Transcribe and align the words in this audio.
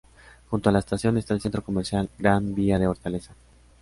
Junto 0.49 0.67
a 0.67 0.71
la 0.73 0.79
estación 0.79 1.19
está 1.19 1.35
el 1.35 1.41
Centro 1.41 1.63
Comercial 1.63 2.09
"Gran 2.17 2.55
Vía 2.55 2.79
de 2.79 2.87
Hortaleza". 2.87 3.35